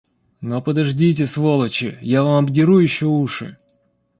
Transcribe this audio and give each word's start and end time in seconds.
Но 0.41 0.63
подождите, 0.63 1.27
сволочи, 1.27 1.99
я 2.01 2.23
вам 2.23 2.43
обдеру 2.43 2.79
еще 2.79 3.05
уши! 3.05 3.55